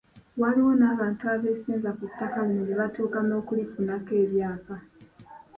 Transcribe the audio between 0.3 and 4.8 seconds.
Waliwo n'abantu abeesenza ku ttaka lino nebatuuka n'okulifunako ebyapa.